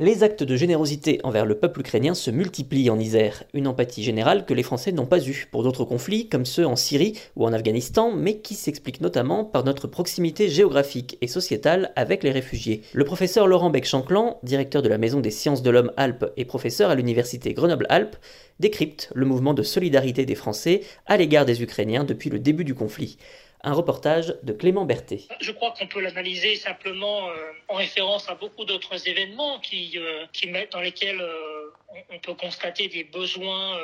Les 0.00 0.22
actes 0.22 0.44
de 0.44 0.54
générosité 0.54 1.18
envers 1.24 1.44
le 1.44 1.56
peuple 1.56 1.80
ukrainien 1.80 2.14
se 2.14 2.30
multiplient 2.30 2.88
en 2.88 3.00
Isère, 3.00 3.42
une 3.52 3.66
empathie 3.66 4.04
générale 4.04 4.46
que 4.46 4.54
les 4.54 4.62
Français 4.62 4.92
n'ont 4.92 5.06
pas 5.06 5.26
eue 5.26 5.48
pour 5.50 5.64
d'autres 5.64 5.84
conflits 5.84 6.28
comme 6.28 6.46
ceux 6.46 6.64
en 6.64 6.76
Syrie 6.76 7.18
ou 7.34 7.44
en 7.44 7.52
Afghanistan, 7.52 8.12
mais 8.14 8.38
qui 8.38 8.54
s'explique 8.54 9.00
notamment 9.00 9.44
par 9.44 9.64
notre 9.64 9.88
proximité 9.88 10.48
géographique 10.48 11.18
et 11.20 11.26
sociétale 11.26 11.90
avec 11.96 12.22
les 12.22 12.30
réfugiés. 12.30 12.82
Le 12.92 13.02
professeur 13.02 13.48
Laurent 13.48 13.70
Beck-Chanclan, 13.70 14.38
directeur 14.44 14.82
de 14.82 14.88
la 14.88 14.98
Maison 14.98 15.18
des 15.18 15.32
sciences 15.32 15.62
de 15.62 15.70
l'homme 15.70 15.90
Alpes 15.96 16.26
et 16.36 16.44
professeur 16.44 16.90
à 16.90 16.94
l'université 16.94 17.52
Grenoble-Alpes, 17.52 18.14
décrypte 18.60 19.10
le 19.16 19.26
mouvement 19.26 19.52
de 19.52 19.64
solidarité 19.64 20.24
des 20.24 20.36
Français 20.36 20.82
à 21.06 21.16
l'égard 21.16 21.44
des 21.44 21.60
Ukrainiens 21.60 22.04
depuis 22.04 22.30
le 22.30 22.38
début 22.38 22.64
du 22.64 22.76
conflit. 22.76 23.18
Un 23.64 23.72
reportage 23.72 24.36
de 24.44 24.52
Clément 24.52 24.84
Berthet. 24.84 25.22
Je 25.40 25.50
crois 25.50 25.72
qu'on 25.72 25.88
peut 25.88 26.00
l'analyser 26.00 26.54
simplement 26.54 27.28
euh, 27.28 27.34
en 27.66 27.74
référence 27.74 28.28
à 28.28 28.36
beaucoup 28.36 28.64
d'autres 28.64 29.08
événements 29.08 29.58
qui, 29.58 29.98
euh, 29.98 30.26
qui 30.32 30.48
mettent 30.48 30.72
dans 30.72 30.80
lesquels 30.80 31.20
euh, 31.20 31.72
on, 32.10 32.18
peut 32.20 32.34
constater 32.34 32.86
des 32.88 33.02
besoins 33.02 33.76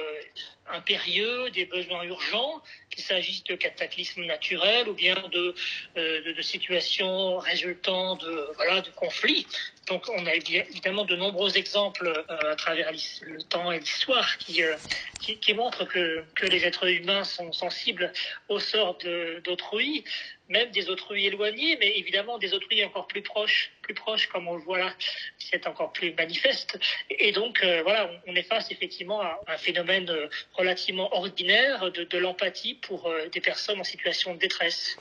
impérieux, 0.73 1.51
des 1.51 1.67
besoins 1.67 2.05
urgents, 2.05 2.63
qu'il 2.91 3.05
s'agisse 3.05 3.45
de 3.45 3.55
cataclysmes 3.55 4.25
naturels 4.25 4.89
ou 4.89 4.95
bien 4.95 5.17
de, 5.33 5.55
euh, 5.97 6.33
de, 6.33 6.43
situations 6.43 7.39
résultant 7.39 8.17
de, 8.17 8.49
voilà, 8.57 8.81
de 8.81 8.91
conflits. 8.91 9.47
Donc 9.89 10.09
on 10.09 10.27
a 10.27 10.35
évidemment 10.35 11.05
de 11.05 11.17
nombreux 11.17 11.59
exemples 11.59 12.07
euh, 12.07 12.53
à 12.53 12.57
travers 12.57 12.91
le 13.23 13.43
temps 13.43 13.71
et 13.73 13.81
l'histoire 13.81 14.39
qui, 14.39 14.63
euh, 14.63 14.77
qui, 15.21 15.39
qui, 15.39 15.53
montrent 15.53 15.85
que, 15.85 16.25
que 16.35 16.47
les 16.47 16.65
êtres 16.65 16.89
humains 16.89 17.25
sont 17.25 17.53
sensibles 17.53 18.13
au 18.49 18.59
sort 18.59 18.97
d'autrui, 19.45 20.05
même 20.49 20.71
des 20.71 20.89
autrui 20.89 21.27
éloignés, 21.27 21.77
mais 21.79 21.99
évidemment 21.99 22.39
des 22.39 22.55
autrui 22.55 22.83
encore 22.85 23.07
plus 23.07 23.23
proches, 23.23 23.73
plus 23.83 23.95
proches 23.95 24.27
comme 24.29 24.49
on 24.49 24.55
le 24.57 24.63
voit 24.63 24.79
là, 24.79 24.95
c'est 25.39 25.67
encore 25.67 25.93
plus 25.93 26.15
manifeste. 26.15 26.79
Et 27.11 27.33
donc 27.33 27.63
voilà, 27.83 28.11
on, 28.27 28.35
est 28.35 28.43
face 28.43 28.71
effectivement 28.71 29.21
à 29.21 29.41
un 29.47 29.57
phénomène 29.57 30.11
relativement 30.55 31.15
ordinaire 31.15 31.91
de, 31.91 32.19
l'empathie 32.19 32.75
pour 32.75 33.09
euh, 33.09 33.29
des 33.29 33.41
personnes 33.41 33.81
en 33.81 33.85
situation 33.85 34.35
de 34.35 34.39
détresse. 34.39 34.97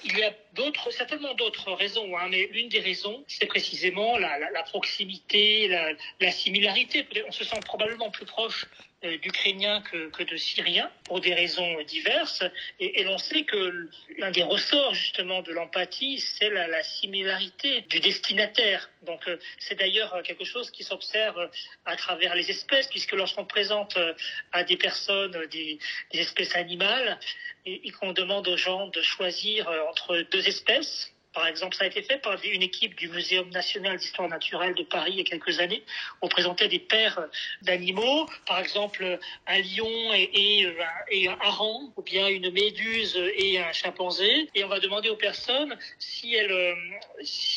D'autres, 0.54 0.92
certainement 0.92 1.34
d'autres 1.34 1.72
raisons, 1.74 2.18
hein, 2.18 2.28
mais 2.30 2.48
l'une 2.52 2.70
des 2.70 2.80
raisons, 2.80 3.24
c'est 3.28 3.46
précisément 3.46 4.18
la, 4.18 4.64
proximité, 4.64 5.68
la, 5.68 5.92
la 6.20 6.32
similarité. 6.32 7.06
On 7.28 7.32
se 7.32 7.44
sent 7.44 7.60
probablement 7.66 8.12
plus 8.12 8.26
proche 8.26 8.66
euh, 9.06 9.18
d'Ukrainiens 9.18 9.82
que, 9.82 10.24
de 10.24 10.38
Syriens 10.38 10.90
pour 11.04 11.20
des 11.20 11.34
raisons 11.34 11.82
diverses. 11.84 12.44
Et, 12.80 13.02
et 13.02 13.04
l'on 13.04 13.18
sait 13.18 13.44
que 13.44 13.90
l'un 14.18 14.32
des 14.32 14.44
ressorts 14.44 14.94
justement 14.94 15.42
de 15.42 15.52
l'empathie, 15.52 16.20
c'est 16.20 16.50
la, 16.50 16.68
la, 16.68 16.84
similarité 16.84 17.82
du 17.90 18.00
destinataire. 18.00 18.90
Donc 19.02 19.28
euh, 19.28 19.38
c'est 19.60 19.76
d'ailleurs 19.76 20.22
quelque 20.24 20.46
chose 20.46 20.72
qui 20.72 20.84
s'observe 20.84 21.50
à 21.86 21.98
travers 21.98 22.34
les 22.36 22.50
espèces, 22.50 22.88
puisque 22.88 23.12
lorsqu'on 23.12 23.46
présente 23.46 23.98
euh, 23.98 24.14
à 24.54 24.64
des 24.64 24.78
personnes 24.78 25.48
des, 25.52 25.80
des 26.12 26.20
espèces 26.20 26.56
animales 26.56 27.20
et, 27.66 27.86
et 27.88 27.92
qu'on 27.92 28.14
demande 28.14 28.48
aux 28.48 28.58
gens 28.58 28.88
de 28.88 29.02
choisir 29.02 29.70
entre 29.90 30.18
deux 30.32 30.43
espèces, 30.48 31.14
par 31.34 31.48
exemple, 31.48 31.76
ça 31.76 31.86
a 31.86 31.88
été 31.88 32.04
fait 32.04 32.20
par 32.20 32.38
une 32.44 32.62
équipe 32.62 32.96
du 32.96 33.10
Muséum 33.10 33.50
national 33.50 33.98
d'histoire 33.98 34.30
naturelle 34.30 34.76
de 34.76 34.84
Paris 34.84 35.14
il 35.14 35.18
y 35.18 35.22
a 35.22 35.24
quelques 35.24 35.60
années. 35.60 35.84
On 36.22 36.28
présentait 36.28 36.68
des 36.68 36.80
paires 36.80 37.28
d'animaux, 37.64 38.28
par 38.46 38.60
exemple 38.60 39.18
un 39.48 39.60
lion 39.60 40.14
et, 40.14 40.68
et, 41.12 41.28
un 41.28 41.38
hareng, 41.42 41.92
ou 41.98 42.02
bien 42.04 42.28
une 42.28 42.52
méduse 42.52 43.20
et 43.36 43.60
un 43.60 43.74
chimpanzé. 43.74 44.48
Et 44.54 44.64
on 44.64 44.68
va 44.68 44.80
demander 44.80 45.10
aux 45.10 45.16
personnes 45.16 45.76
si 45.98 46.36
elles, 46.36 46.76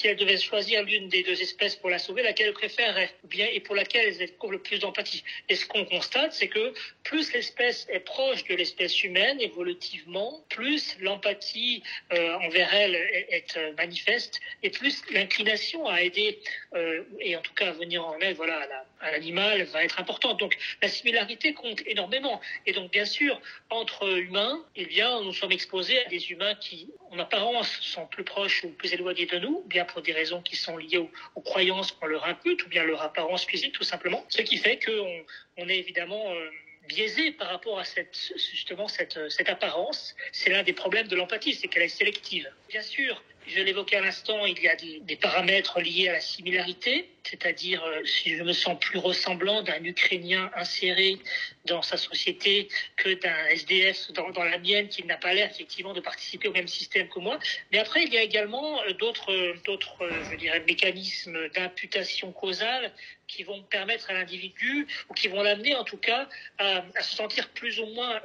elles 0.05 0.17
devaient 0.17 0.39
choisir 0.39 0.83
l'une 0.83 1.09
des 1.09 1.23
deux 1.23 1.41
espèces 1.43 1.77
pour 1.77 1.91
la 1.91 1.99
sauver, 1.99 2.23
laquelle 2.23 2.49
elles 2.49 2.55
préféreraient, 2.55 3.15
bien 3.25 3.47
et 3.53 3.61
pour 3.61 3.75
laquelle 3.75 4.07
elles 4.09 4.23
éprouvent 4.23 4.53
le 4.53 4.63
plus 4.63 4.79
d'empathie. 4.79 5.23
Et 5.51 5.55
ce 5.55 5.67
qu'on 5.67 5.85
constate, 5.85 6.33
c'est 6.33 6.49
que 6.49 6.73
plus 7.06 7.33
l'espèce 7.33 7.87
est 7.89 8.00
proche 8.00 8.44
de 8.44 8.55
l'espèce 8.56 9.05
humaine 9.05 9.41
évolutivement, 9.41 10.44
plus 10.49 10.97
l'empathie 11.00 11.83
euh, 12.12 12.34
envers 12.34 12.75
elle 12.75 12.97
est, 12.97 13.28
est 13.31 13.77
manifeste 13.77 14.41
et 14.65 14.71
plus 14.71 15.03
l'inclination 15.11 15.87
à 15.87 16.03
aider 16.03 16.41
euh, 16.75 17.05
et 17.21 17.37
en 17.37 17.43
tout 17.43 17.55
cas 17.55 17.69
à 17.69 17.72
venir 17.72 18.05
en 18.05 18.19
aide 18.19 18.37
voilà, 18.37 18.67
à 19.00 19.12
l'animal 19.12 19.62
va 19.65 19.84
être 19.84 20.00
importante. 20.00 20.41
Donc 20.41 20.56
la 20.83 20.89
similarité 20.89 21.55
compte 21.55 21.81
énormément. 21.87 22.41
Et 22.67 22.72
donc 22.72 22.91
bien 22.91 23.05
sûr, 23.05 23.41
entre 23.71 24.19
humains, 24.19 24.65
eh 24.75 24.87
bien, 24.87 25.21
nous 25.23 25.33
sommes 25.33 25.53
exposés 25.53 26.05
à 26.05 26.09
des 26.09 26.33
humains 26.33 26.56
qui, 26.56 26.91
en 27.12 27.19
apparence, 27.21 27.71
sont 27.83 28.06
plus 28.06 28.25
proches 28.25 28.65
ou 28.65 28.71
plus 28.71 28.93
éloignés 28.93 29.27
de 29.27 29.38
nous, 29.38 29.62
bien 29.67 29.84
pour 29.84 30.03
des 30.03 30.12
raisons 30.12 30.43
qui 30.43 30.56
sont 30.56 30.77
liées 30.77 30.99
aux, 30.99 31.11
aux 31.37 31.41
croyances 31.41 31.93
qu'on 31.93 32.06
leur 32.06 32.25
impute 32.27 32.65
ou 32.65 32.69
bien 32.69 32.83
leur 32.83 33.03
apparence 33.03 33.44
physique 33.47 33.73
tout 33.73 33.84
simplement. 33.84 34.25
Ce 34.28 34.43
qui 34.43 34.56
fait 34.56 34.84
qu'on 34.84 35.25
on 35.59 35.69
est 35.69 35.78
évidemment... 35.78 36.33
Euh, 36.33 36.50
biaisé 36.87 37.33
par 37.33 37.49
rapport 37.49 37.79
à 37.79 37.85
cette, 37.85 38.17
justement 38.37 38.89
cette, 38.89 39.19
cette 39.31 39.49
apparence. 39.49 40.15
C'est 40.33 40.51
l'un 40.51 40.63
des 40.63 40.73
problèmes 40.73 41.09
de 41.09 41.17
l'empathie, 41.17 41.55
c'est 41.55 41.69
qu'elle 41.69 41.83
est 41.83 41.89
sélective. 41.89 42.51
Bien 42.69 42.83
sûr, 42.83 43.23
je 43.47 43.62
l'évoquais 43.62 43.97
à 43.97 44.01
l'instant, 44.01 44.45
il 44.45 44.61
y 44.61 44.69
a 44.69 44.77
des, 44.77 45.17
paramètres 45.17 45.81
liés 45.81 46.09
à 46.09 46.12
la 46.12 46.21
similarité, 46.21 47.09
c'est-à-dire 47.23 47.83
euh, 47.84 48.05
si 48.05 48.37
je 48.37 48.43
me 48.43 48.53
sens 48.53 48.79
plus 48.79 48.99
ressemblant 48.99 49.62
d'un 49.62 49.83
Ukrainien 49.84 50.51
inséré 50.55 51.19
dans 51.65 51.83
sa 51.83 51.97
société 51.97 52.69
que 52.97 53.15
d'un 53.15 53.47
SDF 53.47 54.12
dans, 54.12 54.45
la 54.45 54.59
mienne 54.59 54.89
qui 54.89 55.05
n'a 55.05 55.17
pas 55.17 55.33
l'air 55.33 55.51
effectivement 55.51 55.93
de 55.93 56.01
participer 56.01 56.49
au 56.49 56.53
même 56.53 56.69
système 56.69 57.09
que 57.09 57.19
moi. 57.19 57.39
Mais 57.73 57.79
après, 57.79 58.05
il 58.05 58.12
y 58.12 58.19
a 58.19 58.23
également 58.23 58.83
euh, 58.83 58.93
d'autres, 58.95 59.56
d'autres, 59.65 60.03
euh, 60.03 60.11
je 60.31 60.37
dirais, 60.37 60.62
mécanismes 60.67 61.49
d'imputation 61.51 62.33
causale 62.33 62.93
qui 63.27 63.43
vont 63.43 63.62
permettre 63.62 64.11
à 64.11 64.12
l'individu, 64.12 64.87
ou 65.09 65.15
qui 65.15 65.29
vont 65.29 65.43
l'amener 65.43 65.75
en 65.75 65.85
tout 65.85 65.97
cas 65.97 66.29
à, 66.59 66.85
se 67.01 67.17
sentir 67.17 67.49
plus 67.51 67.81
ou 67.81 67.87
moins 67.87 68.21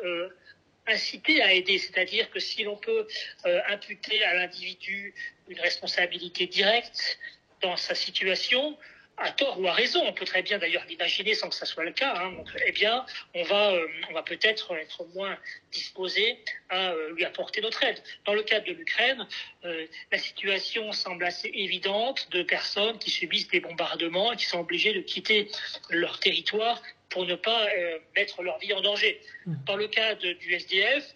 incité 0.88 1.42
à 1.42 1.54
aider, 1.54 1.78
c'est-à-dire 1.78 2.30
que 2.32 2.40
si 2.40 2.64
l'on 2.64 2.78
peut 2.78 3.08
euh, 3.46 3.62
imputer 3.70 4.24
à 4.24 4.34
l'individu 4.34 5.14
une 5.48 5.60
responsabilité 5.60 6.48
directe 6.48 7.20
dans 7.62 7.78
sa 7.78 7.96
situation, 7.96 8.78
à 9.18 9.32
tort 9.32 9.60
ou 9.60 9.68
à 9.68 9.74
raison, 9.74 10.02
on 10.04 10.14
peut 10.14 10.26
très 10.26 10.42
bien 10.42 10.58
d'ailleurs 10.58 10.84
l'imaginer 10.90 11.36
sans 11.36 11.50
que 11.50 11.54
ça 11.54 11.66
soit 11.66 11.84
le 11.84 11.92
cas, 11.92 12.16
hein, 12.18 12.44
eh 12.66 12.72
bien, 12.72 13.06
on 13.36 13.44
va, 13.44 13.74
euh, 13.74 13.88
va 14.14 14.24
peut-être 14.24 14.74
être 14.76 15.06
moins 15.14 15.38
disposé 15.72 16.40
à 16.70 16.92
euh, 16.92 17.14
lui 17.14 17.24
apporter 17.24 17.62
notre 17.62 17.84
aide. 17.84 18.02
Dans 18.26 18.34
le 18.34 18.42
cas 18.42 18.62
de 18.62 18.72
l'Ukraine, 18.72 19.28
la 19.64 20.18
situation 20.18 20.92
semble 20.92 21.26
assez 21.26 21.52
évidente 21.54 22.30
de 22.32 22.42
personnes 22.42 22.98
qui 22.98 23.12
subissent 23.12 23.50
des 23.50 23.60
bombardements 23.60 24.34
et 24.34 24.38
qui 24.38 24.46
sont 24.46 24.62
obligées 24.62 24.94
de 24.94 25.02
quitter 25.02 25.52
leur 25.92 26.20
territoire 26.20 26.82
pour 27.12 27.26
ne 27.26 27.36
pas 27.36 27.68
euh, 27.68 28.00
mettre 28.16 28.42
leur 28.42 28.58
vie 28.60 28.74
en 28.74 28.82
danger. 28.82 29.22
Dans 29.66 29.76
le 29.76 29.88
cas 29.88 30.16
de, 30.16 30.34
du 30.34 30.54
SDF, 30.54 31.16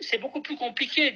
c'est 0.00 0.18
beaucoup 0.18 0.40
plus 0.40 0.56
compliqué 0.56 1.12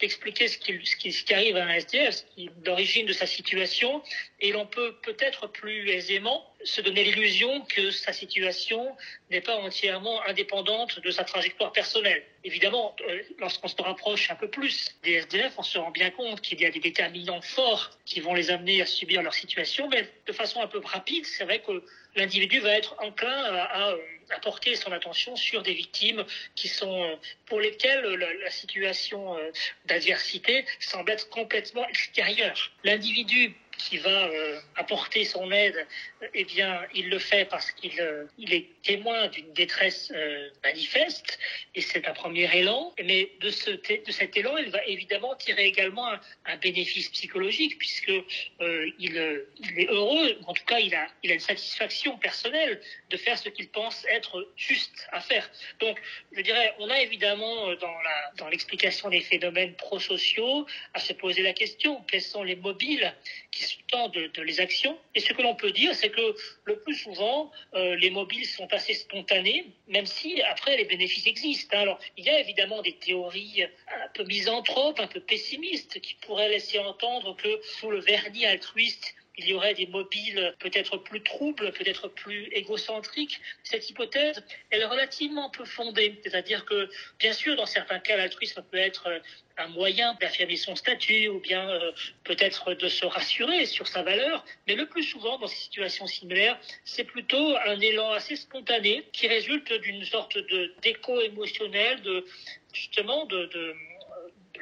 d'expliquer 0.00 0.48
ce 0.48 0.58
qui, 0.58 0.80
ce, 0.84 0.96
qui, 0.96 1.12
ce 1.12 1.24
qui, 1.24 1.34
arrive 1.34 1.56
à 1.56 1.64
un 1.64 1.74
SDF, 1.74 2.24
l'origine 2.64 3.06
de 3.06 3.12
sa 3.12 3.26
situation, 3.26 4.02
et 4.40 4.52
l'on 4.52 4.66
peut 4.66 4.94
peut-être 5.02 5.48
plus 5.48 5.90
aisément 5.90 6.53
se 6.64 6.80
donner 6.80 7.04
l'illusion 7.04 7.60
que 7.62 7.90
sa 7.90 8.12
situation 8.12 8.96
n'est 9.30 9.40
pas 9.40 9.56
entièrement 9.56 10.22
indépendante 10.26 11.00
de 11.00 11.10
sa 11.10 11.24
trajectoire 11.24 11.72
personnelle. 11.72 12.24
Évidemment, 12.42 12.94
euh, 13.08 13.22
lorsqu'on 13.38 13.68
se 13.68 13.80
rapproche 13.80 14.30
un 14.30 14.34
peu 14.34 14.48
plus 14.48 14.94
des 15.02 15.12
SDF, 15.12 15.54
on 15.58 15.62
se 15.62 15.78
rend 15.78 15.90
bien 15.90 16.10
compte 16.10 16.40
qu'il 16.40 16.60
y 16.60 16.66
a 16.66 16.70
des 16.70 16.80
déterminants 16.80 17.40
forts 17.40 17.90
qui 18.04 18.20
vont 18.20 18.34
les 18.34 18.50
amener 18.50 18.82
à 18.82 18.86
subir 18.86 19.22
leur 19.22 19.34
situation, 19.34 19.88
mais 19.88 20.08
de 20.26 20.32
façon 20.32 20.60
un 20.60 20.66
peu 20.66 20.80
rapide, 20.84 21.24
c'est 21.26 21.44
vrai 21.44 21.60
que 21.60 21.82
l'individu 22.16 22.60
va 22.60 22.76
être 22.76 22.94
enclin 22.98 23.30
à, 23.30 23.90
à, 24.30 24.38
porter 24.42 24.74
son 24.76 24.92
attention 24.92 25.36
sur 25.36 25.62
des 25.62 25.74
victimes 25.74 26.24
qui 26.54 26.68
sont 26.68 27.04
euh, 27.04 27.16
pour 27.46 27.60
lesquelles 27.60 28.04
la, 28.04 28.32
la 28.34 28.50
situation 28.50 29.36
euh, 29.36 29.50
d'adversité 29.86 30.64
semble 30.80 31.10
être 31.10 31.28
complètement 31.28 31.86
extérieure. 31.88 32.72
L'individu 32.84 33.54
qui 33.78 33.98
va 33.98 34.26
euh, 34.28 34.60
apporter 34.76 35.24
son 35.24 35.50
aide, 35.50 35.86
eh 36.32 36.44
bien, 36.44 36.80
il 36.94 37.08
le 37.08 37.18
fait 37.18 37.44
parce 37.44 37.70
qu'il 37.72 38.00
euh, 38.00 38.24
il 38.38 38.52
est 38.52 38.66
témoin 38.82 39.28
d'une 39.28 39.52
détresse 39.52 40.12
euh, 40.14 40.50
manifeste, 40.62 41.38
et 41.74 41.80
c'est 41.80 42.06
un 42.06 42.12
premier 42.12 42.48
élan. 42.56 42.94
Mais 43.04 43.30
de, 43.40 43.50
ce, 43.50 43.70
de 43.70 44.10
cet 44.10 44.36
élan, 44.36 44.56
il 44.56 44.70
va 44.70 44.84
évidemment 44.86 45.34
tirer 45.36 45.66
également 45.66 46.08
un, 46.08 46.20
un 46.46 46.56
bénéfice 46.56 47.08
psychologique, 47.10 47.78
puisque 47.78 48.08
il, 48.08 48.24
il, 48.98 49.78
est 49.80 49.86
heureux, 49.88 50.38
en 50.46 50.54
tout 50.54 50.64
cas, 50.64 50.78
il 50.78 50.94
a, 50.94 51.06
il 51.22 51.30
a 51.30 51.34
une 51.34 51.40
satisfaction 51.40 52.16
personnelle 52.18 52.80
de 53.10 53.16
faire 53.16 53.38
ce 53.38 53.48
qu'il 53.48 53.68
pense 53.68 54.04
être 54.10 54.50
juste 54.56 55.06
à 55.12 55.20
faire. 55.20 55.50
Donc, 55.80 56.00
je 56.32 56.40
dirais, 56.42 56.74
on 56.78 56.90
a 56.90 57.00
évidemment 57.00 57.74
dans 57.74 58.00
la 58.02 58.32
dans 58.36 58.48
l'explication 58.48 59.08
des 59.10 59.20
phénomènes 59.20 59.74
prosociaux 59.74 60.66
à 60.92 61.00
se 61.00 61.12
poser 61.12 61.42
la 61.42 61.52
question 61.52 62.02
quels 62.10 62.22
sont 62.22 62.42
les 62.42 62.56
mobiles 62.56 63.14
qui 63.54 63.64
sous-tendent 63.64 64.12
de, 64.12 64.42
les 64.42 64.60
actions. 64.60 64.98
Et 65.14 65.20
ce 65.20 65.32
que 65.32 65.42
l'on 65.42 65.54
peut 65.54 65.70
dire, 65.70 65.94
c'est 65.94 66.10
que 66.10 66.34
le 66.64 66.80
plus 66.80 66.94
souvent, 66.94 67.50
euh, 67.74 67.96
les 67.96 68.10
mobiles 68.10 68.46
sont 68.46 68.72
assez 68.72 68.94
spontanés, 68.94 69.66
même 69.88 70.06
si 70.06 70.42
après 70.42 70.76
les 70.76 70.84
bénéfices 70.84 71.26
existent. 71.26 71.76
Hein. 71.76 71.82
Alors, 71.82 71.98
il 72.16 72.24
y 72.24 72.30
a 72.30 72.40
évidemment 72.40 72.82
des 72.82 72.96
théories 72.96 73.62
un 73.62 74.08
peu 74.14 74.24
misanthropes, 74.24 75.00
un 75.00 75.06
peu 75.06 75.20
pessimistes, 75.20 76.00
qui 76.00 76.14
pourraient 76.14 76.48
laisser 76.48 76.78
entendre 76.78 77.36
que 77.36 77.60
sous 77.78 77.90
le 77.90 78.00
vernis 78.00 78.46
altruiste 78.46 79.14
il 79.36 79.48
y 79.48 79.54
aurait 79.54 79.74
des 79.74 79.86
mobiles 79.86 80.54
peut-être 80.58 80.96
plus 80.98 81.22
troubles, 81.22 81.72
peut-être 81.72 82.08
plus 82.08 82.48
égocentriques. 82.52 83.40
Cette 83.64 83.88
hypothèse, 83.90 84.42
elle 84.70 84.82
est 84.82 84.86
relativement 84.86 85.50
peu 85.50 85.64
fondée. 85.64 86.20
C'est-à-dire 86.22 86.64
que, 86.64 86.88
bien 87.18 87.32
sûr, 87.32 87.56
dans 87.56 87.66
certains 87.66 87.98
cas, 87.98 88.16
l'altruisme 88.16 88.62
peut 88.70 88.78
être 88.78 89.20
un 89.56 89.68
moyen 89.68 90.14
d'affirmer 90.14 90.56
son 90.56 90.74
statut 90.74 91.28
ou 91.28 91.40
bien 91.40 91.68
euh, 91.68 91.92
peut-être 92.24 92.74
de 92.74 92.88
se 92.88 93.06
rassurer 93.06 93.66
sur 93.66 93.86
sa 93.86 94.02
valeur, 94.02 94.44
mais 94.66 94.74
le 94.74 94.86
plus 94.86 95.04
souvent 95.04 95.38
dans 95.38 95.46
ces 95.46 95.56
situations 95.56 96.06
similaires, 96.06 96.58
c'est 96.84 97.04
plutôt 97.04 97.56
un 97.66 97.78
élan 97.80 98.10
assez 98.12 98.36
spontané 98.36 99.04
qui 99.12 99.28
résulte 99.28 99.72
d'une 99.72 100.04
sorte 100.04 100.36
de 100.36 100.74
d'écho 100.82 101.20
émotionnel, 101.20 102.02
de 102.02 102.24
justement 102.72 103.26
de, 103.26 103.46
de 103.46 103.74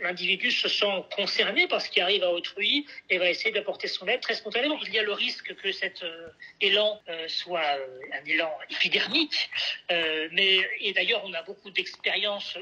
l'individu 0.00 0.50
se 0.50 0.68
sent 0.68 1.04
concerné 1.14 1.66
par 1.68 1.80
ce 1.80 1.90
qui 1.90 2.00
arrive 2.00 2.24
à 2.24 2.30
autrui 2.30 2.86
et 3.10 3.18
va 3.18 3.28
essayer 3.28 3.50
d'apporter 3.50 3.88
son 3.88 4.06
aide 4.06 4.20
très 4.20 4.34
spontanément. 4.34 4.78
Il 4.86 4.92
y 4.92 4.98
a 4.98 5.02
le 5.02 5.12
risque 5.12 5.54
que 5.54 5.72
cet 5.72 6.02
euh, 6.02 6.28
élan 6.60 7.00
euh, 7.08 7.28
soit 7.28 7.60
euh, 7.60 8.00
un 8.12 8.24
élan 8.24 8.52
épidermique, 8.70 9.50
mais 9.90 10.58
et 10.80 10.92
d'ailleurs 10.92 11.22
on 11.24 11.32
a 11.34 11.42
beaucoup 11.42 11.70
d'expériences, 11.70 12.56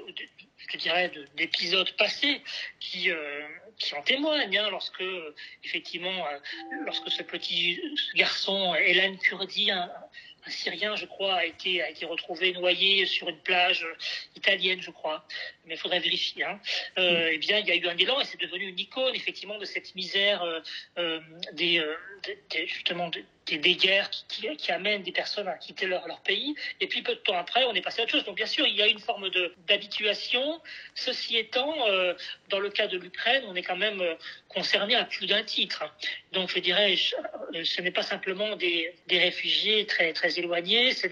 je 0.68 0.76
dirais, 0.76 1.10
d'épisodes 1.36 1.90
passés 1.96 2.42
qui 2.78 3.10
qui 3.78 3.94
en 3.94 4.02
témoignent. 4.02 4.58
Hein, 4.58 4.70
lorsque 4.70 5.02
effectivement, 5.64 6.26
lorsque 6.84 7.10
ce 7.10 7.22
petit 7.22 7.80
garçon, 8.14 8.74
Hélène 8.74 9.18
Kurdi, 9.18 9.70
Syrien, 10.50 10.96
je 10.96 11.06
crois, 11.06 11.34
a 11.34 11.44
été, 11.44 11.82
a 11.82 11.90
été 11.90 12.04
retrouvé 12.04 12.52
noyé 12.52 13.06
sur 13.06 13.28
une 13.28 13.38
plage 13.38 13.86
italienne, 14.36 14.80
je 14.80 14.90
crois. 14.90 15.24
Mais 15.66 15.74
il 15.74 15.78
faudrait 15.78 16.00
vérifier. 16.00 16.44
Hein. 16.44 16.60
Euh, 16.98 17.26
mm. 17.26 17.30
eh 17.32 17.38
bien, 17.38 17.58
il 17.58 17.66
y 17.66 17.70
a 17.70 17.76
eu 17.76 17.86
un 17.86 17.96
élan 17.96 18.20
et 18.20 18.24
c'est 18.24 18.40
devenu 18.40 18.68
une 18.68 18.78
icône, 18.78 19.14
effectivement, 19.14 19.58
de 19.58 19.64
cette 19.64 19.94
misère 19.94 20.42
euh, 20.42 20.60
euh, 20.98 21.20
des, 21.52 21.82
des, 22.50 22.66
justement, 22.66 23.08
des, 23.08 23.24
guerres 23.46 24.10
qui, 24.28 24.72
amènent 24.72 25.02
des 25.02 25.12
personnes 25.12 25.48
à 25.48 25.54
quitter 25.54 25.86
leur, 25.86 26.06
leur, 26.06 26.20
pays. 26.20 26.54
Et 26.80 26.86
puis 26.86 27.02
peu 27.02 27.14
de 27.14 27.20
temps 27.20 27.36
après, 27.36 27.64
on 27.64 27.74
est 27.74 27.80
passé 27.80 28.00
à 28.00 28.04
autre 28.04 28.12
chose. 28.12 28.24
Donc 28.24 28.36
bien 28.36 28.46
sûr, 28.46 28.66
il 28.66 28.76
y 28.76 28.82
a 28.82 28.86
une 28.86 28.98
forme 28.98 29.30
d'habituation. 29.66 30.60
Ceci 30.94 31.36
étant, 31.36 31.74
euh, 31.88 32.14
dans 32.48 32.60
le 32.60 32.70
cas 32.70 32.86
de 32.86 32.98
l'Ukraine, 32.98 33.44
on 33.46 33.54
est 33.54 33.62
quand 33.62 33.76
même 33.76 34.00
euh, 34.00 34.14
concerné 34.48 34.94
à 34.94 35.04
plus 35.04 35.26
d'un 35.26 35.42
titre. 35.42 35.84
Donc 36.32 36.50
je 36.50 36.58
dirais, 36.58 36.94
euh, 37.54 37.64
ce 37.64 37.80
n'est 37.82 37.90
pas 37.90 38.02
simplement 38.02 38.56
des, 38.56 38.94
des, 39.06 39.18
réfugiés 39.18 39.86
très 39.86 40.12
très 40.12 40.38
éloignés. 40.38 40.92
C'est 40.92 41.10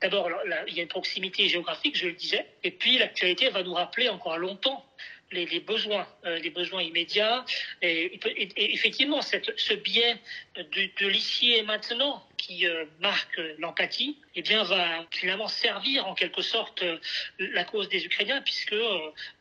d'abord 0.00 0.30
il 0.66 0.74
y 0.74 0.80
a 0.80 0.82
une 0.82 0.88
proximité 0.88 1.48
géographique, 1.48 1.96
je 1.96 2.06
le 2.06 2.14
disais. 2.14 2.46
Et 2.62 2.70
puis 2.70 2.98
l'actualité 2.98 3.48
va 3.50 3.62
nous 3.62 3.74
rappeler 3.74 4.08
encore 4.08 4.38
longtemps 4.38 4.84
les, 5.32 5.46
les 5.46 5.60
besoins, 5.60 6.06
euh, 6.24 6.38
les 6.38 6.50
besoins 6.50 6.82
immédiats. 6.82 7.44
Et, 7.82 8.18
effectivement, 8.56 9.22
cette, 9.22 9.52
ce 9.58 9.74
biais 9.74 10.16
de, 10.56 10.62
de 11.00 11.06
l'ici 11.06 11.52
et 11.52 11.62
maintenant 11.62 12.26
qui 12.36 12.66
euh, 12.66 12.84
marque 13.00 13.40
l'empathie, 13.58 14.18
eh 14.34 14.42
bien, 14.42 14.62
va 14.64 15.06
finalement 15.10 15.48
servir 15.48 16.06
en 16.06 16.14
quelque 16.14 16.42
sorte 16.42 16.82
euh, 16.82 16.98
la 17.38 17.64
cause 17.64 17.88
des 17.88 18.04
Ukrainiens, 18.04 18.40
puisque 18.42 18.74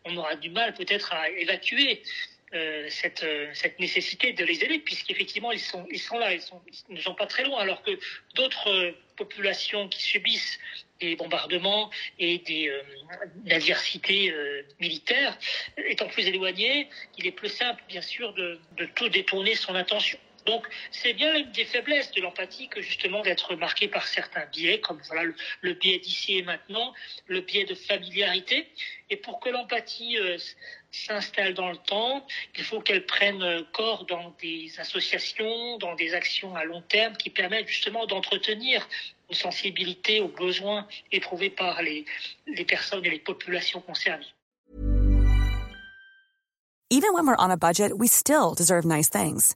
on 0.06 0.18
aura 0.18 0.36
du 0.36 0.50
mal 0.50 0.74
peut-être 0.74 1.14
à 1.14 1.30
évacuer 1.30 2.02
euh, 2.54 2.88
cette, 2.90 3.26
cette 3.54 3.80
nécessité 3.80 4.34
de 4.34 4.44
les 4.44 4.64
aider, 4.64 4.80
puisqu'effectivement 4.80 5.52
ils 5.52 5.60
sont, 5.60 5.86
ils 5.92 6.00
sont 6.00 6.18
là, 6.18 6.34
ils, 6.34 6.42
sont, 6.42 6.62
ils 6.90 6.96
ne 6.96 7.02
sont 7.02 7.16
pas 7.16 7.28
très 7.28 7.44
loin, 7.44 7.60
alors 7.60 7.82
que 7.84 7.92
d'autres 8.36 8.96
populations 9.16 9.88
qui 9.88 10.02
subissent 10.02 10.60
des 11.00 11.16
bombardements 11.16 11.90
et 12.18 12.40
des 12.40 12.70
euh, 12.70 12.82
adversités 13.50 14.32
euh, 14.32 14.64
militaires, 14.80 15.38
étant 15.78 16.08
plus 16.08 16.28
éloignées, 16.28 16.90
il 17.18 17.28
est 17.28 17.32
plus 17.32 17.50
simple, 17.50 17.84
bien 17.88 18.02
sûr, 18.02 18.34
de, 18.34 18.60
de 18.78 18.86
tout 18.86 19.10
détourner 19.10 19.56
son 19.56 19.76
attention. 19.76 20.20
Donc, 20.50 20.68
c'est 20.90 21.14
bien 21.14 21.36
une 21.38 21.52
des 21.52 21.64
faiblesses 21.64 22.10
de 22.14 22.22
l'empathie 22.22 22.70
que 22.70 22.82
justement 22.82 23.22
d'être 23.22 23.54
marqué 23.56 23.88
par 23.88 24.08
certains 24.08 24.48
biais, 24.48 24.80
comme 24.80 25.00
voilà 25.06 25.32
le, 25.62 25.74
biais 25.74 26.00
d'ici 26.00 26.40
et 26.40 26.42
maintenant, 26.42 26.92
le 27.28 27.42
biais 27.42 27.66
de 27.66 27.76
familiarité. 27.76 28.68
Et 29.12 29.18
pour 29.18 29.40
que 29.40 29.50
l'empathie 29.50 30.18
euh, 30.18 30.40
s'installe 30.90 31.54
dans 31.54 31.70
le 31.70 31.78
temps, 31.78 32.26
il 32.58 32.64
faut 32.64 32.82
qu'elle 32.82 33.06
prenne 33.06 33.64
corps 33.74 34.06
dans 34.06 34.36
des 34.42 34.72
associations, 34.80 35.78
dans 35.78 35.94
des 35.94 36.16
actions 36.16 36.56
à 36.56 36.64
long 36.64 36.82
terme 36.82 37.16
qui 37.16 37.30
permettent 37.30 37.68
justement 37.68 38.08
d'entretenir 38.08 38.90
une 39.30 39.36
sensibilité 39.36 40.20
aux 40.20 40.30
besoins 40.30 40.88
éprouvés 41.12 41.52
par 41.52 41.84
les, 41.84 42.06
les 42.48 42.66
personnes 42.66 43.06
et 43.06 43.12
les 43.12 43.20
populations 43.20 43.82
concernées. 43.82 44.34
Even 46.90 47.14
when 47.14 47.28
we're 47.28 47.38
on 47.38 47.52
a 47.52 47.56
budget, 47.56 48.00
we 48.00 48.08
still 48.08 48.56
deserve 48.56 48.84
nice 48.84 49.10
things. 49.10 49.56